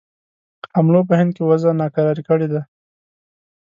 حملو 0.75 1.01
په 1.09 1.13
هند 1.19 1.31
کې 1.35 1.43
وضع 1.49 1.71
ناکراره 1.81 2.21
کړې 2.27 2.47
ده. 2.53 2.61